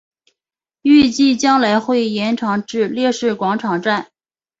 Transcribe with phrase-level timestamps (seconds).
[0.81, 4.09] 预计将来会延长至烈士广场站。